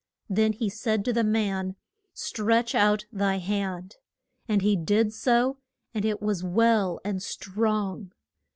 Then 0.31 0.53
he 0.53 0.67
said 0.67 1.05
to 1.05 1.13
the 1.13 1.23
man, 1.23 1.75
Stretch 2.15 2.73
out 2.73 3.05
thy 3.11 3.37
hand. 3.37 3.97
And 4.47 4.63
he 4.63 4.75
did 4.75 5.13
so, 5.13 5.59
and 5.93 6.03
it 6.03 6.23
was 6.23 6.43
well 6.43 6.99
and 7.05 7.21
strong. 7.21 8.11